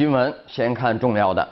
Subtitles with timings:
[0.00, 1.46] 新闻先看重要的。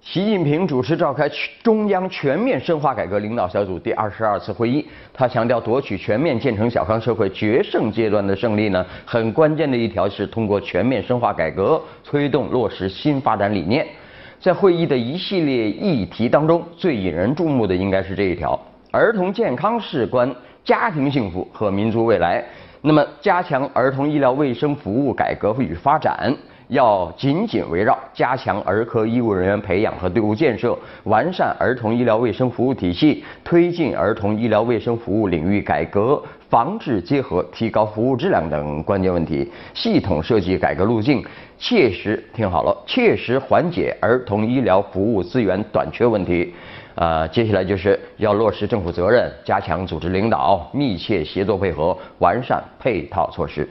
[0.00, 1.30] 习近平主持召开
[1.62, 13.86] 中央全面深化改革领导小组第二十二次会议，他强调，夺取全面建成小康社会决胜阶段的胜利呢，很关键的一条是通过全面深化改革，推动落实新发展理念。
[14.40, 18.58] 在会议的一系列议题当中，最引人注目的应该是这一条：
[18.90, 20.28] 儿童健康事关
[20.64, 22.44] 家庭幸福和民族未来。
[22.80, 26.36] 那么，加强儿童医疗卫生服务改革与发展，
[26.72, 41.22] 要紧紧围绕加强儿科医务人员培养和队伍建设，完善儿童医疗卫生服务体系，推进儿童医疗卫生服务领域改革、防治结合、提高服务质量等关键问题，系统设计改革路径，
[41.58, 46.54] 切实听好了，切实缓解儿童医疗服务资源短缺问题。
[46.94, 53.68] 啊，接下来就是要落实政府责任，加强组织领导，密切协作配合，完善配套措施。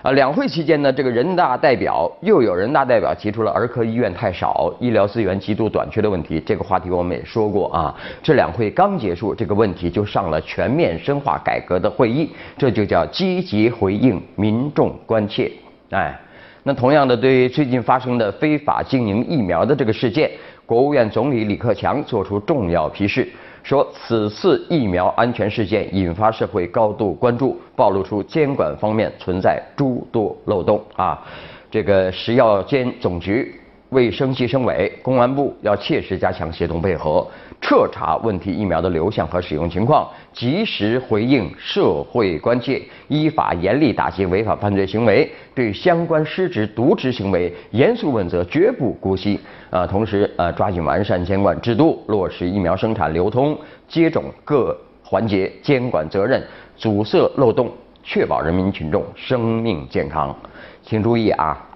[0.00, 6.40] 啊，两会期间呢，这个人大代表又有人大代表提出了儿科医院太少，医疗资源极度短缺的问题。
[6.46, 7.92] 这个话题我们也说过啊。
[8.22, 15.50] 这两会刚结束，这个问题就上了全面深化改革的会议，这就叫积极回应民众关切。
[15.90, 16.16] 哎，
[16.62, 20.30] 那同样的，对于最近发生的非法经营疫苗的这个事件。
[20.64, 23.26] 国务院总理李克强作出重要批示，
[23.68, 31.22] 说此次疫苗安全事件引发社会高度关注，暴露出监管方面存在诸多漏洞啊！
[31.70, 33.54] 这个食药监总局。
[33.90, 37.26] 卫生计生委、公安部要切实加强协同配合，
[37.60, 49.38] 彻查问题疫苗的流向和使用情况，及时回应社会关切，依法严厉打击违法犯罪行为，对相关失职渎职行为严肃问责，绝不姑息。
[49.70, 56.42] 啊，同时啊，抓紧完善监管制度，落实疫苗生产、流通、接种各环节监管责任，
[56.76, 57.70] 阻塞漏洞，
[58.02, 60.34] 确保人民群众生命健康。
[60.82, 61.66] 请注意啊！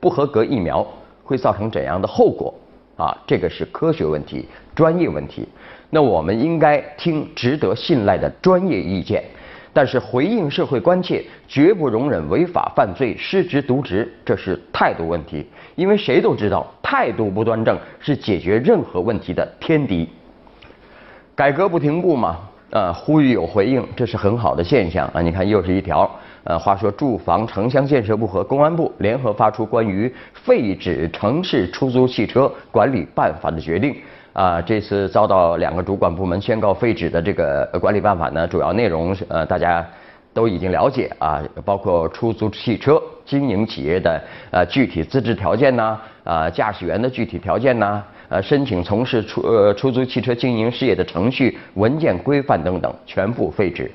[0.00, 0.84] 不合格疫苗
[1.22, 2.52] 会造成怎样的后果？
[3.00, 5.48] 啊，这个是科学问题、专业问题。
[5.88, 9.24] 那我们应该听值得信赖的专业意见，
[9.72, 15.46] 但是回应社会关切，绝不容忍违法犯罪、失职渎职，这是态度问题。
[15.76, 20.06] 因为谁都知道，态度不端正是解决任何问题的天敌。
[21.34, 22.36] 改革不停步嘛，
[22.68, 25.22] 呃，呼吁有回应，这是很好的现象啊。
[25.22, 26.08] 你看，又是一条。
[26.44, 33.94] 呃，话说，住房城乡建设部和公安部联合发出关于废止城市出租汽车管理办法的决定。
[34.32, 39.84] 啊，这次遭到两个主管部门宣告废止的这个管理办法呢，主要内容呃，大家
[40.32, 53.90] 都已经了解啊，包括出租汽车经营企业的呃具体资质条件呐，啊，驾驶员的具体条件呐，呃，申请从事出呃出租汽车经营事业的程序、文件规范等等，全部废止。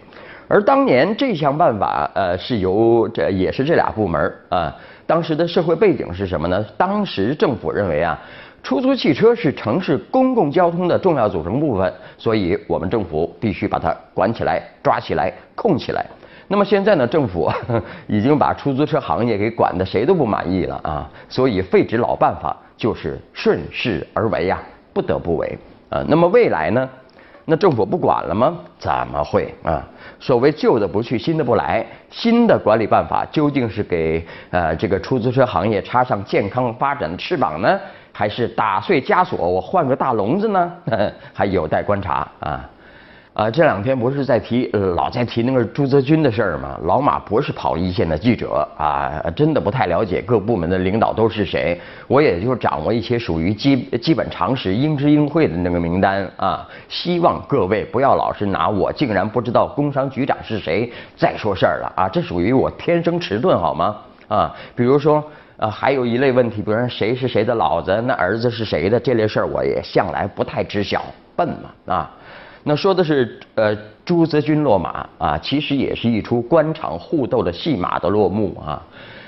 [0.56, 4.74] 而当年这项办法，呃，是由这也是这俩部门啊。
[5.06, 6.66] 当时的社会背景是什么呢？
[6.78, 8.18] 当时政府认为啊，
[8.64, 16.06] 出租汽车是城市公共交通的重要组成部分，所以我们政府必须把它管起来、抓起来、控起来。
[16.48, 17.52] 那么现在呢，政府
[18.08, 25.58] 已经把出租车行业给管的谁都不满意了啊，所以废止老办法就是顺势而为呀，不得不为
[25.90, 26.02] 啊。
[26.08, 26.90] 那么未来呢？
[27.46, 28.58] 那政府不管了吗？
[28.80, 29.84] 怎么会啊？
[30.20, 31.86] 所谓旧的不去，新的不来。
[32.10, 37.80] 新的管理办法究竟是给呃这个出租车行业插上健康发展的翅膀呢，
[38.12, 40.72] 还是打碎枷锁，我换个大笼子呢？
[41.34, 42.68] 还有待观察啊。
[43.36, 44.66] 啊，这两天不是在提
[44.96, 46.80] 老在提那个朱泽军的事儿吗？
[46.84, 51.78] 老马不是跑一线的记者啊，真的不太了解各部门的领导都是谁。
[52.08, 56.66] 我也就掌握一些属于基基本常识、应知应会的那个名单啊。
[56.88, 63.98] 希望各位不要老是拿我竟然不知道工商局长是谁再说事儿了啊，这属于我天生迟钝好吗？
[64.30, 65.22] 啊，比如说
[65.58, 71.04] 啊，还有一类问题，比如说谁是谁的老子，那儿子是谁的这类事儿，我也向来不太知晓，
[71.36, 72.12] 笨嘛啊。
[72.68, 78.82] 那说的是呃朱泽君落马啊，其实也是一出官场互斗的戏码的落幕啊。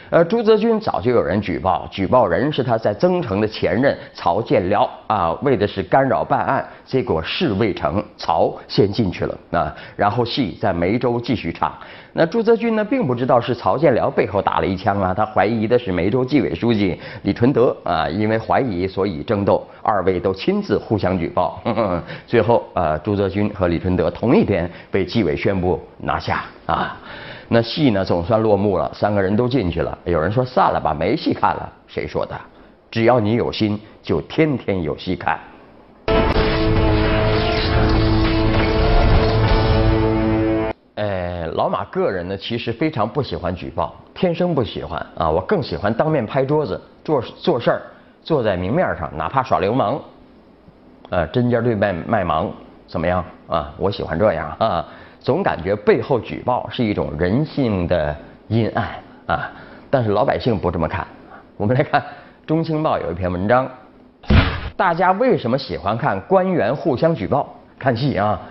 [0.10, 11.74] 呃，朱泽军早就有人举报，举报人是他在增城的前任曹建辽啊，为的是干扰办案，结果事未成，曹先进去了啊，然后戏在梅州继续唱。
[12.14, 21.62] 那朱泽军呢，并不知道是曹建辽背后打了一枪啊，他怀疑的是梅州纪委书记李纯德啊，因为怀疑所以争斗，二位都亲自互相举报，
[22.26, 26.98] 最后啊，朱泽军和李纯德同一天被纪委宣布拿下啊。
[27.50, 29.98] 那戏呢，总算落幕了，三个人都进去了。
[30.04, 31.72] 有人说散了吧，没戏看了。
[31.88, 32.38] 谁说的？
[32.92, 35.40] 只要你有心，就天天有戏看。
[40.96, 45.30] 呃，老马个人呢，其实非常不喜欢举报，天生不喜欢啊。
[45.30, 47.82] 我更喜欢当面拍桌子，做做事儿
[48.24, 49.98] 做在明面上，哪怕耍流氓，
[51.12, 52.52] 呃，针尖对麦麦芒，
[52.88, 53.74] 怎么样啊？
[53.78, 54.86] 我喜欢这样啊，
[55.20, 58.16] 总感觉背后举报是一种人性的
[58.48, 58.88] 阴暗
[59.26, 59.52] 啊。
[59.90, 61.06] 但是老百姓不这么看。
[61.56, 62.00] 我们来看
[62.46, 63.68] 《中青报》有一篇文章，
[64.76, 67.56] 大家为什么喜欢看官员互相举报？
[67.80, 68.42] 看戏啊，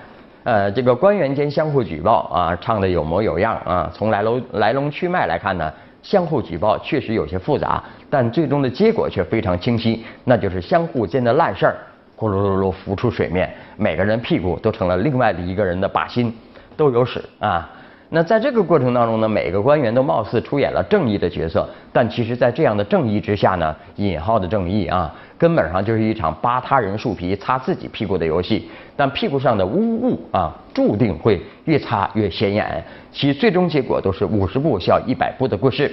[0.44, 3.90] 呃，这个官员间相互举报啊，唱的有模有样啊。
[3.94, 5.72] 从来龙来龙去脉来看呢，
[6.02, 11.76] 相互举报确实有些复杂，但最终的结果却非常清晰，那就是相互间的烂事儿
[12.16, 16.34] 咕噜噜噜浮出水面，每个人屁股都成了另外的一个人的靶心，
[16.76, 17.70] 都有史啊。
[18.08, 28.70] 那在这个过程当中呢，每个官员都貌似出演了正义的角色，但其实，在这样的正义之下呢，引号的正义啊，根本上就是一场扒他人树皮、擦自己屁股的游戏。
[28.94, 35.92] 但屁股上的污物啊，注定会越擦越显眼，其最终结果都是五十步笑一百步的故事。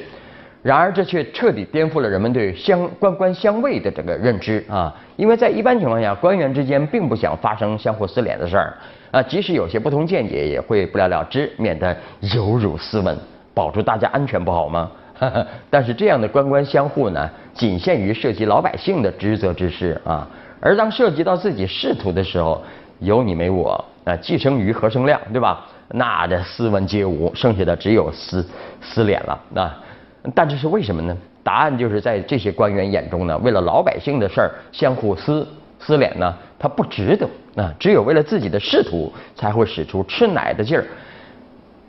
[0.64, 4.96] 然而，这却彻底颠覆了人们对相官官相卫的这个认知啊！
[5.18, 8.74] 因为在一般情况下，官员之间并不想发生相互撕脸的事儿
[9.12, 11.94] 啊，即使有些不同见解，也会不了了之，免得
[12.34, 13.18] 有辱斯文，
[13.54, 14.90] 保住大家安全不好吗？
[15.70, 20.26] 但是这样的官官相护呢，仅限于涉及老百姓的职责之事啊，
[20.62, 22.64] 而当涉及到自己仕途的时候，
[23.00, 25.66] 有你没我啊，既生瑜何生亮，对吧？
[25.90, 28.48] 那这斯文皆无，剩下的只有撕
[28.82, 29.78] 撕脸了啊！
[30.34, 31.18] 但这是为什么呢？
[31.44, 35.46] 答案就是在这些官员眼中呢，为了老百姓的事儿相互撕
[35.80, 37.28] 撕脸呢，他不值得
[37.62, 37.74] 啊！
[37.78, 40.86] 只有为了自己的仕途，才会使出吃奶的劲儿，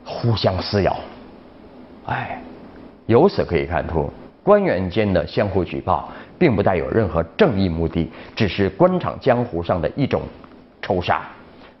[0.03, 0.97] 互相撕咬。
[2.07, 2.41] 哎，
[3.05, 4.11] 由此可以看出，
[4.43, 10.21] 官员间的相互举报，并不带有任何正义目的，只是官场江湖上的一种
[10.81, 11.21] 仇杀。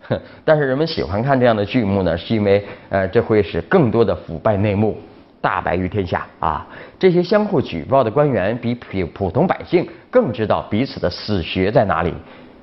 [0.45, 4.97] 但是人们喜欢看这样的剧目呢，是因为呃，这会使更多的腐败内幕。
[5.45, 6.65] 大白于天下啊！
[6.97, 12.11] 这些相互举报的官员比普普通百姓更知道彼此的死穴在哪里，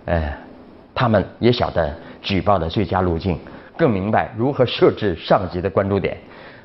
[0.07, 0.37] 哎，
[0.93, 3.39] 他们也晓得举报的最佳路径，
[3.77, 6.17] 更明白如何设置上级的关注点。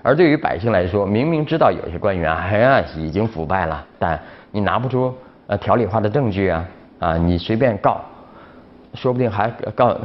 [0.01, 4.19] 而对于百姓来说，明明知道有些官员哎呀已经腐败了，但
[4.49, 5.15] 你拿不出
[5.45, 6.65] 呃条理化的证据啊
[6.97, 8.01] 啊，你随便告，
[8.95, 9.95] 说不定还告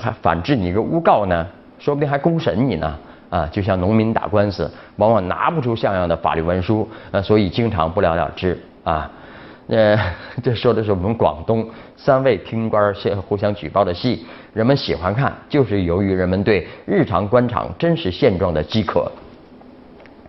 [0.00, 1.46] 还反制你一个诬告呢，
[1.78, 2.98] 说不定还公审你呢。
[3.30, 9.10] 啊，就像农民打官司，往往拿不出像样的法律文书，呃，所以经常不了了之啊。
[9.68, 9.96] 呃，
[10.42, 11.64] 这说的是我们广东
[11.96, 19.10] 三位厅官相互相举报的戏，人们喜欢看，就是由于人们对日常官场真实现状的饥渴。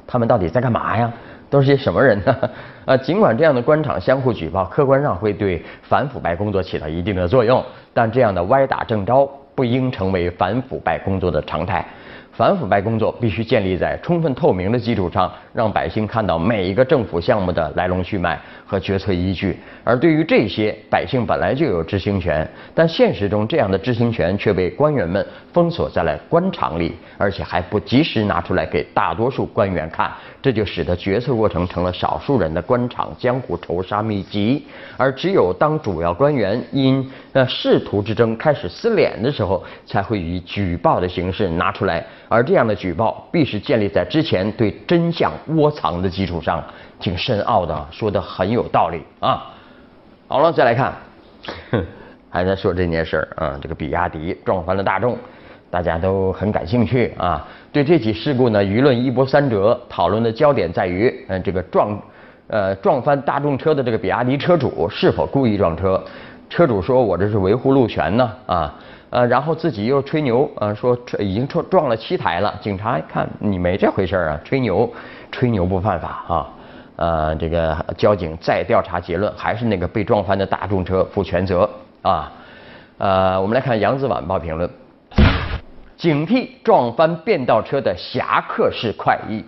[0.05, 1.11] 他们到底在干嘛呀？
[1.49, 2.49] 都是些什么人呢？
[2.85, 7.61] 啊，尽管这样的官场相互举报，客观上会对反腐败工作起到一定的作用，
[7.93, 11.85] 但这样的歪打正着不应成为反腐败工作的常态。
[12.33, 19.59] 反腐败工作必须建立在充分透明的基础上，让百姓看到每一个政府项目的来龙去脉和决策依据。
[19.83, 30.09] 而对于这些，百姓本来就有知情权，但现实中这样的知情权却被官员们封锁在了官场里，而且还不及时拿出来给大多数官员看，
[30.41, 34.65] 这就使得决策过程成了少数人的官场江湖仇杀秘籍。
[34.95, 42.05] 而只有当主要官员因呃仕途之争开始撕脸的时候，才会以举报的形式拿出来。
[42.31, 46.63] 而这样的举报必是建立在之前对真相窝藏的基础上，
[46.97, 49.51] 挺深奥的，说的很有道理啊。
[50.29, 50.93] 好了，再来看，
[52.29, 55.17] 还在说这件事儿啊，这个比亚迪撞翻了大众，
[55.69, 57.45] 大家都很感兴趣啊。
[57.73, 62.01] 对这起事故呢，舆论一波三折，讨论的焦点在于，嗯，这个撞，
[62.47, 66.01] 呃，撞翻大众车的这个比亚迪车主是否故意撞车？
[66.51, 68.75] 车主说我这是维护路权呢，啊。
[69.09, 72.53] 呃，然后自己又吹牛，呃，说已经撞撞了七台了。
[72.61, 74.89] 警察一看，你没这回事啊，吹牛，
[75.31, 76.49] 吹牛不犯法啊。
[76.95, 81.69] 呃，这个交警再调查结论，还是那个被撞翻的大众车负全责
[82.01, 82.31] 啊。
[82.99, 84.69] 呃，我们来看《扬子晚报》评论：
[85.97, 89.43] 警惕撞翻变道车的侠客式快意。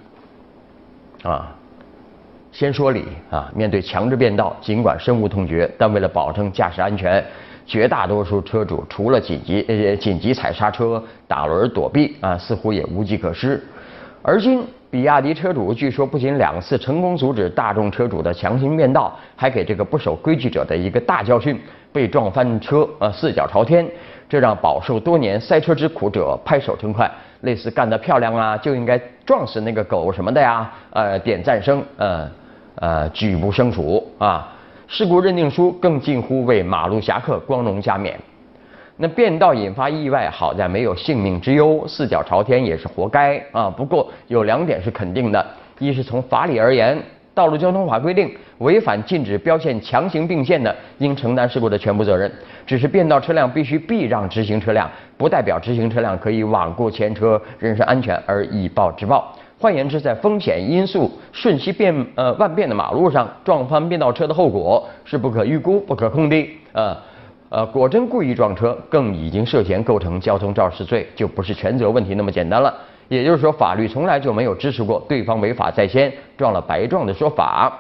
[1.24, 1.56] 啊，
[2.54, 7.22] 先说理啊，面对强制变道，尽管深恶痛绝，但为了保证驾驶安全。
[7.66, 13.64] 绝大多数车主除了紧急呃紧急踩刹车、打轮躲避啊，似乎也无计可施。
[14.22, 21.60] 而今，比亚迪车主据说不仅两次成功阻止大众车主的强行变道，还给这个不守规矩者的一个大教训：
[21.92, 23.90] 被撞翻车啊，四脚朝天。
[24.30, 27.10] 这让饱受多年塞车之苦者拍手称快，
[27.42, 32.30] 类似干得漂亮啊，就应该撞死那个狗什么的呀，呃，点赞声，呃
[32.84, 34.46] 呃，举不胜数啊。
[34.90, 38.20] 事故认定书更近乎为马路侠客光荣加冕。
[38.98, 43.70] 那变道引发意外，好在没有性命之忧，四脚朝天也是活该啊。
[43.70, 45.46] 不过有两点是肯定的：
[45.80, 47.02] 一是从法理而言，
[47.34, 52.30] 道路交通法规定，违反禁止标线强行并线的，应承担事故的全部责任。
[52.66, 59.34] 只是变道车辆必须避让直行车辆，不代表直行车辆可以罔顾前车人身安全而以暴制暴。
[59.60, 66.50] 换言之，在风险因素瞬息变呃万变的马路上，撞翻变道车的后果是不可预估、不可控的。
[66.74, 66.98] 呃
[67.50, 72.74] 呃，果真故意撞车，更已经涉嫌构成交通肇事罪，就不是全责问题那么简单了。
[73.10, 77.72] 也就是说，法律从来就没有支持过对方违法在先，撞了白撞的说法。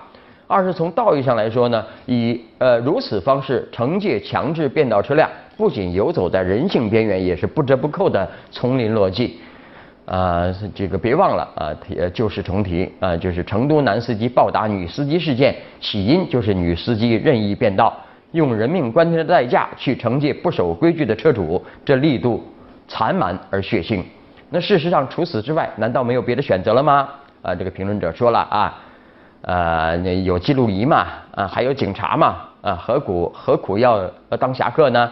[0.45, 5.27] 二是从道义上来说呢，以呃如此方式惩戒强制变道车辆，
[5.57, 9.39] 不仅游走在人性边缘，也是不折不扣的丛林逻辑。
[10.05, 17.95] 啊，这个别忘了啊，提旧事重提啊，就是成都男司机暴打女司机事件，起因就是女司机任意变道，
[18.31, 22.43] 用人命关天的代价去惩戒不守规矩的车主，这力度
[22.87, 24.03] 残蛮而血腥。
[24.49, 27.09] 那事实上，除此之外，难道没有别的选择了吗？
[27.41, 28.79] 啊，这个评论者说了啊，
[29.41, 34.05] 呃，有记录仪嘛，啊，还有警察嘛，啊，何苦何苦要
[34.39, 35.11] 当侠客呢？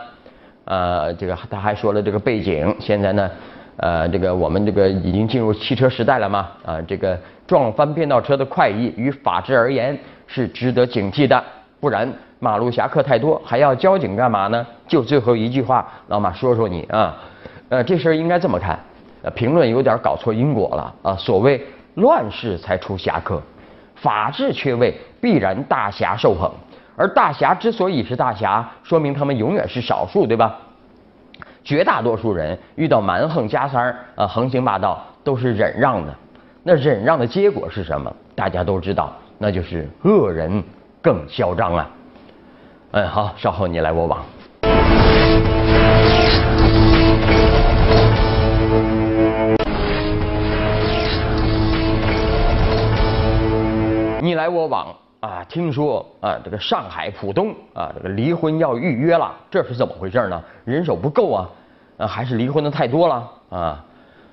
[0.66, 3.30] 呃，这个他还说了这个背景，现在呢，
[3.78, 9.98] 呃，这个我们这个已经进入汽车时代了嘛，啊，这个撞翻变道车的快意与法治而言
[10.28, 11.44] 是值得警惕的，
[11.80, 14.66] 不然马路侠客太多，还要交警干嘛呢？
[14.88, 17.18] 就最后一句话，老马说说你啊，
[17.70, 18.78] 呃，这事儿应该这么看。
[19.24, 21.16] 呃，评论有点搞错因果了啊！
[21.16, 21.64] 所谓
[21.94, 23.40] 乱世才出侠客，
[23.96, 26.52] 法治缺位必然大侠受捧，
[26.96, 30.58] 而大侠之所以是大侠，说明他们永远是少数，对吧？
[31.64, 36.14] 绝大多数人遇到蛮横加三儿啊，横行霸道都是忍让的，
[36.64, 38.12] 那忍让的结果是什么？
[38.36, 40.64] 大家都知道，那就是恶人
[41.02, 41.90] 更嚣张啊！
[42.92, 44.24] 嗯，好，稍后你来我往。
[54.24, 54.88] 你来我往
[55.22, 55.46] 啊！
[55.48, 60.44] 听说啊，这个上海浦东啊，这个离婚要预约了，这是怎么回事呢？
[60.66, 61.50] 人手不够啊，
[61.98, 63.86] 啊，还是离婚的太多了啊？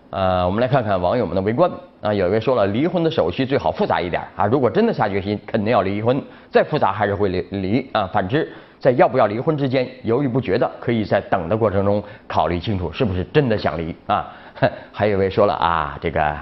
[0.09, 2.13] 呃，我们来看看网友们的围观啊。
[2.13, 8.09] 有一位说了，离婚的手续最好复杂一点啊，如果真的下决心，肯定要离婚，再复杂还是会离离啊。
[8.11, 14.27] 反之，在要不要离婚之间犹豫不决的，可以在等的过程中考虑清楚是不是真的想离啊。
[14.91, 16.37] 还有一位说了啊，这个。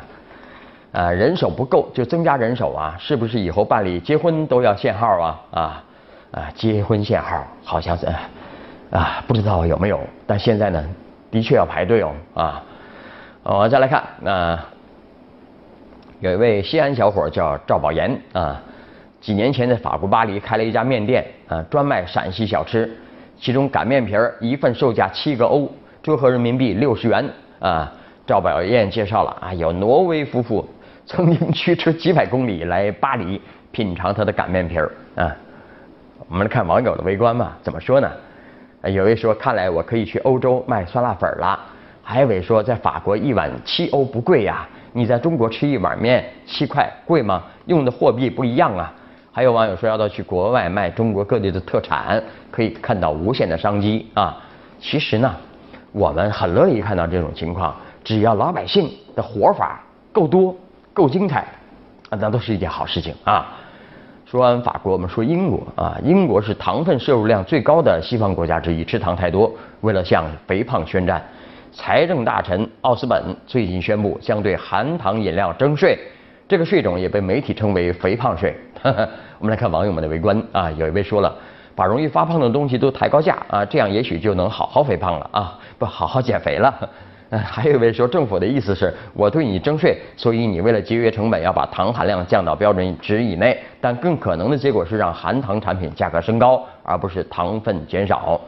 [0.96, 5.40] 啊，人手不够就增加人手啊，是不是以后办理结婚都要限号啊？
[5.50, 5.84] 啊
[6.30, 8.06] 啊，结婚限号好像是
[8.90, 10.82] 啊，不知道有没有，但现在呢，
[11.30, 12.62] 的确要排队哦啊。
[13.42, 14.58] 我再来看，那
[16.20, 18.58] 有一位西安小伙叫赵宝岩啊，
[19.20, 22.90] 几年前在法国巴黎开了一家面店啊，专卖陕西小吃，
[23.38, 25.70] 其中擀面皮儿一份售价七个欧，
[26.02, 27.28] 折合人民币六十元
[27.60, 27.92] 啊。
[28.26, 30.66] 赵宝岩介绍了啊，有挪威夫妇。
[31.06, 35.30] 曾经驱车几百公里来巴黎品尝他的擀面皮儿啊！
[36.28, 38.10] 我们来看网友的围观吧，怎么说呢？
[38.82, 41.58] 有位说，看来我可以去欧洲卖酸辣粉了。
[42.02, 47.42] 还有位说，在法国一碗七欧不贵呀，你在中国吃一碗面七块贵吗？
[47.66, 48.92] 用的货币不一样啊。
[49.30, 52.20] 还有网友说，要到去国外卖中国各地的特产，
[52.50, 54.36] 可以看到无限的商机啊。
[54.80, 55.32] 其实呢，
[55.92, 59.80] 我们很乐意看到这种情况，只要老百姓的活法
[60.12, 60.56] 够多。
[60.96, 61.40] 够精彩，
[62.08, 63.54] 啊，那都是一件好事情啊。
[64.24, 65.94] 说完法国，我们说英国啊。
[66.02, 69.52] 英国是糖分摄入量最高的西方国家之一，吃糖太多。
[69.82, 71.22] 为了向肥胖宣战，
[71.70, 75.98] 财政大臣奥斯本最近宣布将对含糖饮料征税，
[76.48, 78.56] 这个税种也被媒体称为“肥胖税”。
[79.38, 80.70] 我们来看网友们的围观啊。
[80.70, 81.36] 有一位说了，
[81.74, 86.74] 把容易发胖的东西都抬高价啊，这样也许就能好好肥胖了啊，不好好减肥了。
[87.28, 93.58] 呃，还有一位说，政府的意思是我对你征税，所以你为了节约成本，要把糖含量降到标准值以内。
[93.80, 98.40] 但更可能的结果是让含糖产品价格升高，而不是糖分减少。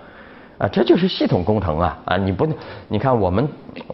[0.58, 1.98] 啊，这就是系统工程啊！
[2.04, 2.56] 啊，你不能，
[2.88, 3.48] 你看我们，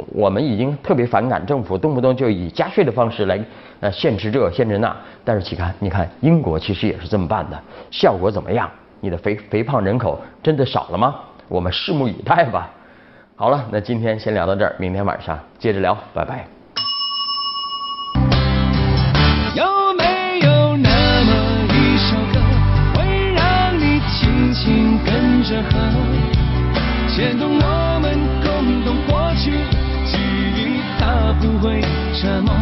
[0.08, 3.38] 我们已经特别反感政府动不动就以加税的方式来
[3.80, 4.94] 呃限制这限制那。
[5.24, 8.70] 但是，你看，你看英国其实也是这么办的，效果怎么样？
[9.00, 11.14] 你的肥肥胖人口真的少了吗？
[11.48, 12.70] 我们拭目以待吧。
[13.36, 16.46] 好了那今天先聊到这儿明天晚上接着聊拜拜。
[19.56, 19.64] 有
[19.94, 22.40] 没有那么一首歌
[22.94, 25.74] 会让你轻轻跟着和
[27.08, 29.50] 牵动我们共同过去
[30.06, 30.16] 记
[30.54, 31.80] 忆它不会
[32.14, 32.54] 沉默